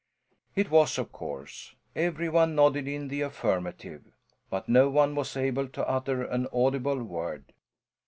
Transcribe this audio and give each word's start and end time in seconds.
It 0.55 0.71
was 0.71 0.97
of 0.97 1.11
course. 1.11 1.75
Every 1.95 2.27
one 2.27 2.55
nodded 2.55 2.87
in 2.87 3.07
the 3.07 3.21
affirmative, 3.21 4.01
but 4.49 4.67
no 4.67 4.89
one 4.89 5.13
was 5.13 5.37
able 5.37 5.67
to 5.67 5.87
utter 5.87 6.23
an 6.23 6.47
audible 6.51 7.03
word. 7.03 7.53